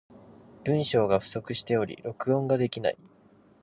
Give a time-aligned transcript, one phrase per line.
[0.63, 2.97] 文章が不足しており、録音ができない。